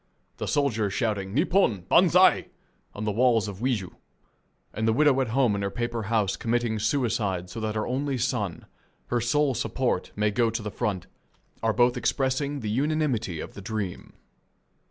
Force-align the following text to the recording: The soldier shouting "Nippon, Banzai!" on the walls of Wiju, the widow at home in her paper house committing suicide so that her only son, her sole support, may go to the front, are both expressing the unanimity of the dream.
The 0.37 0.47
soldier 0.47 0.89
shouting 0.89 1.31
"Nippon, 1.31 1.81
Banzai!" 1.81 2.47
on 2.95 3.03
the 3.03 3.11
walls 3.11 3.47
of 3.47 3.59
Wiju, 3.59 3.91
the 4.73 4.93
widow 4.93 5.21
at 5.21 5.27
home 5.27 5.53
in 5.55 5.61
her 5.61 5.69
paper 5.69 6.01
house 6.09 6.35
committing 6.35 6.79
suicide 6.79 7.51
so 7.51 7.59
that 7.59 7.75
her 7.75 7.85
only 7.85 8.17
son, 8.17 8.65
her 9.09 9.21
sole 9.21 9.53
support, 9.53 10.11
may 10.15 10.31
go 10.31 10.49
to 10.49 10.63
the 10.63 10.71
front, 10.71 11.05
are 11.61 11.71
both 11.71 11.97
expressing 11.97 12.61
the 12.61 12.69
unanimity 12.71 13.39
of 13.39 13.53
the 13.53 13.61
dream. 13.61 14.13